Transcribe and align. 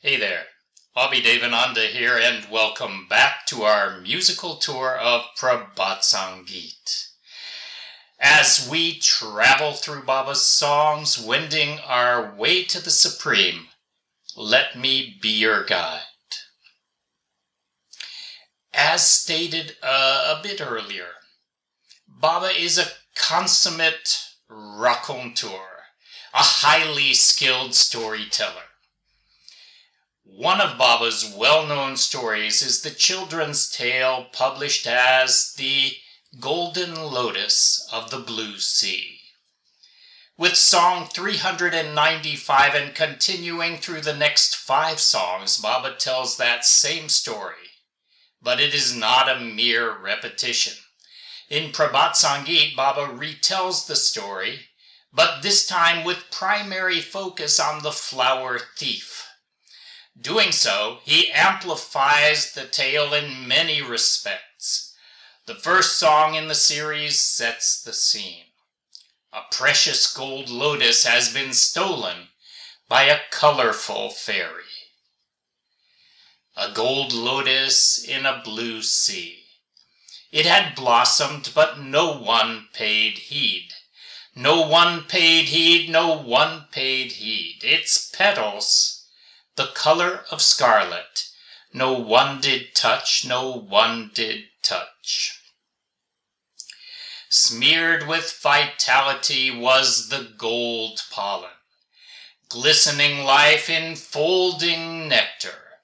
Hey 0.00 0.16
there, 0.16 0.44
Bobby 0.94 1.20
Devananda 1.20 1.88
here, 1.88 2.16
and 2.16 2.48
welcome 2.52 3.08
back 3.10 3.46
to 3.46 3.64
our 3.64 4.00
musical 4.00 4.54
tour 4.54 4.96
of 4.96 5.22
Prabhat 5.36 6.02
Sangeet. 6.02 7.08
As 8.20 8.68
we 8.70 9.00
travel 9.00 9.72
through 9.72 10.04
Baba's 10.04 10.46
songs, 10.46 11.18
wending 11.18 11.80
our 11.80 12.32
way 12.32 12.62
to 12.62 12.80
the 12.80 12.92
Supreme, 12.92 13.66
let 14.36 14.78
me 14.78 15.18
be 15.20 15.30
your 15.30 15.64
guide. 15.64 16.02
As 18.72 19.04
stated 19.04 19.78
uh, 19.82 20.36
a 20.38 20.42
bit 20.44 20.60
earlier, 20.60 21.08
Baba 22.06 22.50
is 22.56 22.78
a 22.78 22.86
consummate 23.16 24.28
raconteur, 24.48 25.82
a 26.32 26.44
highly 26.62 27.14
skilled 27.14 27.74
storyteller. 27.74 28.62
One 30.36 30.60
of 30.60 30.76
Baba's 30.76 31.24
well 31.24 31.64
known 31.64 31.96
stories 31.96 32.60
is 32.60 32.82
the 32.82 32.90
children's 32.90 33.68
tale 33.68 34.26
published 34.30 34.86
as 34.86 35.54
The 35.54 35.96
Golden 36.38 36.94
Lotus 36.94 37.88
of 37.90 38.10
the 38.10 38.18
Blue 38.18 38.58
Sea. 38.58 39.22
With 40.36 40.56
song 40.56 41.08
395 41.08 42.74
and 42.74 42.94
continuing 42.94 43.78
through 43.78 44.02
the 44.02 44.14
next 44.14 44.54
five 44.54 45.00
songs, 45.00 45.56
Baba 45.56 45.96
tells 45.96 46.36
that 46.36 46.66
same 46.66 47.08
story, 47.08 47.72
but 48.42 48.60
it 48.60 48.74
is 48.74 48.94
not 48.94 49.30
a 49.30 49.40
mere 49.40 49.96
repetition. 49.96 50.74
In 51.48 51.72
Prabhat 51.72 52.12
Sangeet, 52.12 52.76
Baba 52.76 53.06
retells 53.06 53.86
the 53.86 53.96
story, 53.96 54.68
but 55.10 55.42
this 55.42 55.66
time 55.66 56.04
with 56.04 56.30
primary 56.30 57.00
focus 57.00 57.58
on 57.58 57.82
the 57.82 57.92
flower 57.92 58.60
thief 58.76 59.27
Doing 60.20 60.50
so, 60.50 60.98
he 61.04 61.30
amplifies 61.30 62.52
the 62.52 62.66
tale 62.66 63.14
in 63.14 63.46
many 63.46 63.80
respects. 63.80 64.96
The 65.46 65.54
first 65.54 65.96
song 65.96 66.34
in 66.34 66.48
the 66.48 66.56
series 66.56 67.20
sets 67.20 67.80
the 67.80 67.92
scene. 67.92 68.46
A 69.32 69.42
precious 69.52 70.12
gold 70.12 70.50
lotus 70.50 71.04
has 71.04 71.32
been 71.32 71.52
stolen 71.52 72.28
by 72.88 73.04
a 73.04 73.20
colorful 73.30 74.10
fairy. 74.10 74.64
A 76.56 76.72
gold 76.72 77.12
lotus 77.12 78.02
in 78.02 78.26
a 78.26 78.42
blue 78.42 78.82
sea. 78.82 79.44
It 80.32 80.46
had 80.46 80.74
blossomed, 80.74 81.52
but 81.54 81.78
no 81.78 82.18
one 82.18 82.68
paid 82.72 83.18
heed. 83.18 83.68
No 84.34 84.66
one 84.66 85.04
paid 85.04 85.46
heed, 85.46 85.88
no 85.88 86.16
one 86.16 86.66
paid 86.72 87.12
heed. 87.12 87.60
Its 87.62 88.10
petals 88.10 88.97
the 89.58 89.66
color 89.74 90.24
of 90.30 90.40
scarlet. 90.40 91.30
No 91.72 91.92
one 91.92 92.40
did 92.40 92.76
touch, 92.76 93.26
no 93.26 93.50
one 93.50 94.12
did 94.14 94.44
touch. 94.62 95.42
Smeared 97.28 98.06
with 98.06 98.38
vitality 98.40 99.50
was 99.50 100.10
the 100.10 100.32
gold 100.38 101.02
pollen, 101.10 101.58
glistening 102.48 103.24
life 103.24 103.68
enfolding 103.68 105.08
nectar. 105.08 105.80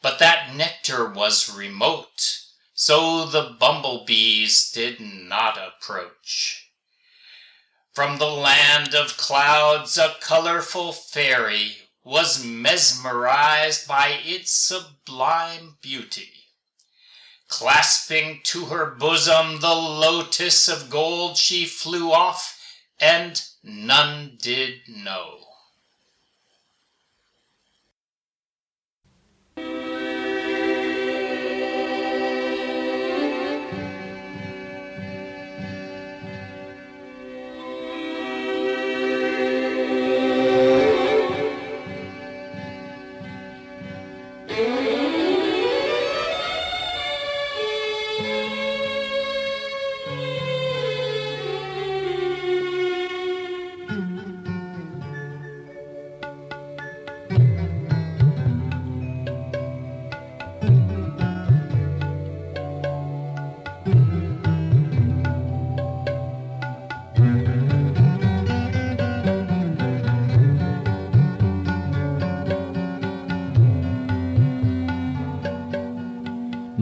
But 0.00 0.18
that 0.18 0.54
nectar 0.56 1.06
was 1.06 1.54
remote, 1.54 2.38
so 2.72 3.26
the 3.26 3.54
bumblebees 3.60 4.72
did 4.72 4.98
not 4.98 5.58
approach. 5.58 6.70
From 7.92 8.16
the 8.16 8.30
land 8.30 8.94
of 8.94 9.18
clouds 9.18 9.98
a 9.98 10.16
colorful 10.22 10.94
fairy 10.94 11.89
was 12.04 12.44
mesmerized 12.44 13.86
by 13.86 14.20
its 14.24 14.52
sublime 14.52 15.76
beauty. 15.82 16.32
Clasping 17.48 18.40
to 18.44 18.66
her 18.66 18.86
bosom 18.94 19.60
the 19.60 19.74
lotus 19.74 20.68
of 20.68 20.88
gold, 20.88 21.36
she 21.36 21.66
flew 21.66 22.12
off, 22.12 22.58
and 23.00 23.42
none 23.62 24.38
did 24.40 24.80
know. 24.88 25.39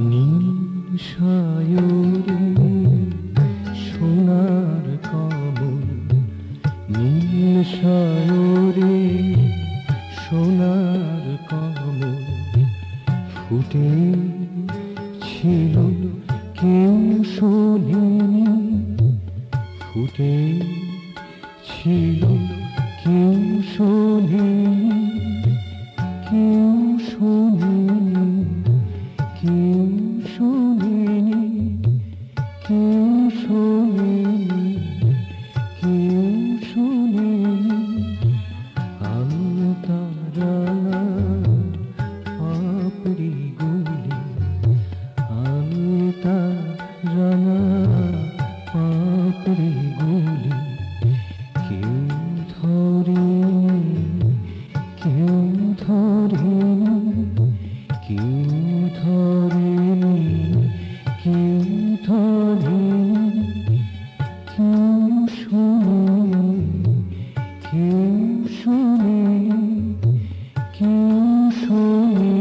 নিশায়রে 0.00 1.76
সোনার 3.84 4.86
কমল 5.04 5.60
নিশায়রে 6.96 8.96
সোনার 10.18 11.24
কমল 11.48 12.02
ফুটে 13.34 13.90
ছিল 15.22 15.74
কেউ 16.54 16.96
শোনেনি 17.34 18.46
ফুটে 19.82 20.36
ছিল 21.68 22.22
কেউ 23.00 23.34
শোনে 23.72 24.07
কেউ 67.68 68.04
শুনে 68.58 69.22
কেউ 70.78 71.50
শুনে 71.60 72.34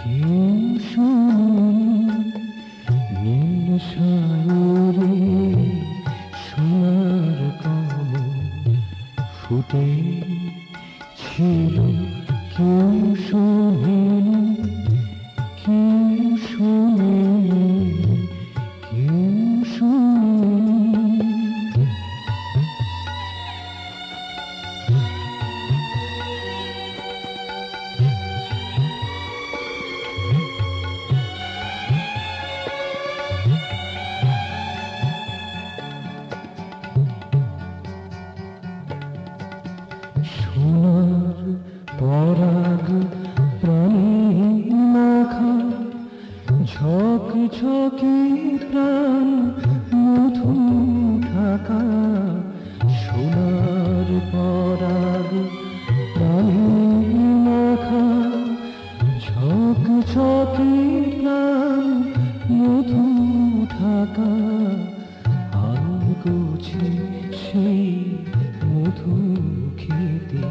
কেউ 0.00 0.42
শুনে 0.90 1.60
নীল 3.22 3.68
সায়রে 3.88 5.12
সোনার 6.44 7.40
কম 7.62 8.10
ফুটে 9.38 9.88
ছিল 11.20 11.76
কেউ 12.54 13.14
শুনে। 13.26 14.77
ঝক 47.48 47.60
ঝকে 47.60 48.16
প্রাণ 48.70 49.26
মধু 50.04 50.52
ঢাকা, 51.28 51.82
সোনার 53.00 54.08
পরাগ 54.32 55.30
মাখা, 57.44 58.06
ঝক 59.24 59.84
ঝকে 60.12 60.72
প্রাণ 61.20 61.84
মধু 62.58 63.06
ঢাকা 63.74 64.32
আর 65.66 66.02
গুছে 66.22 66.88
সেই 67.42 67.88
মধু 68.64 69.16
খেতে 69.76 70.44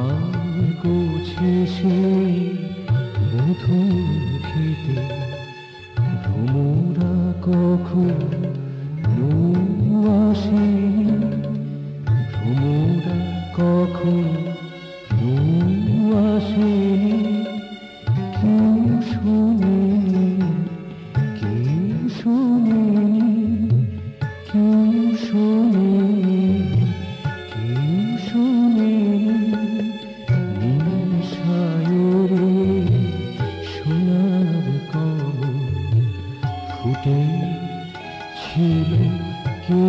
আর 0.00 0.56
গুছে 0.82 1.52
সেই 1.76 2.34
মধু 3.32 3.78
খেতে। 4.48 5.19
তোমরা 6.30 7.12
কখন 7.42 8.18
আসি 10.20 10.66
তোমরা 12.34 13.16
কখন 13.54 14.26
আসি 16.24 16.74
কেউ 18.36 18.76
শুনি 19.10 19.80
কেউ 21.38 21.98
শুনি 22.18 22.82
কেউ 24.48 25.02
শুনি 25.18 25.69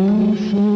Hum. 0.02 0.71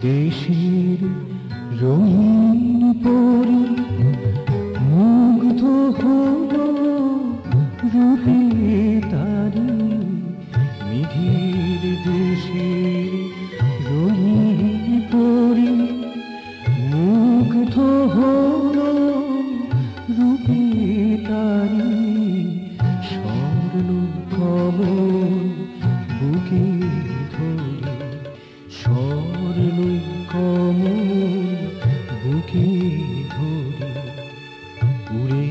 দেশের 0.00 1.00
রঙিন 1.80 2.80
পরি 3.04 3.64
মুগ্ধ 4.88 5.62
হল 5.98 6.52
রূপে 7.92 8.40
তারি 9.10 9.68
মেঘের 10.82 11.33
घोड़ी 33.02 34.04
उड़े 35.22 35.46